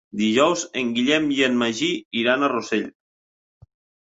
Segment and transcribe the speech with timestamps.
[0.19, 1.91] Dijous en Guillem i en Magí
[2.23, 2.89] iran a Rossell.